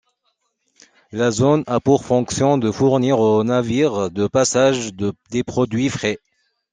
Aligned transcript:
La 1.11 1.29
zone 1.29 1.63
a 1.67 1.79
pour 1.79 2.03
fonction 2.05 2.57
de 2.57 2.71
fournir 2.71 3.19
aux 3.19 3.43
navires 3.43 4.09
de 4.09 4.25
passage 4.25 4.89
des 5.29 5.43
produits 5.43 5.89
frais. 5.89 6.17